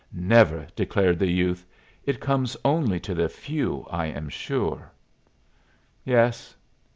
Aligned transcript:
"Never!" 0.11 0.65
declared 0.75 1.19
the 1.19 1.29
youth. 1.29 1.63
"It 2.07 2.19
comes 2.19 2.57
only 2.65 2.99
to 3.01 3.13
the 3.13 3.29
few, 3.29 3.85
I 3.91 4.07
am 4.07 4.29
sure." 4.29 4.91
"Yes. 6.03 6.55